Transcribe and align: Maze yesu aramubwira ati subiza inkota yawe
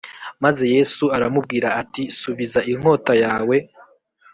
Maze 0.43 0.63
yesu 0.75 1.03
aramubwira 1.15 1.67
ati 1.81 2.03
subiza 2.19 2.59
inkota 2.71 3.13
yawe 3.23 3.57